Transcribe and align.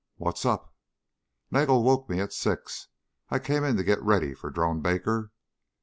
"What's 0.15 0.45
up?" 0.47 0.73
"Nagel 1.51 1.83
woke 1.83 2.09
me 2.09 2.19
at 2.21 2.33
six. 2.33 2.87
I 3.29 3.37
came 3.37 3.63
in 3.63 3.77
to 3.77 3.83
get 3.83 4.01
ready 4.01 4.33
for 4.33 4.49
Drone 4.49 4.81
Baker 4.81 5.31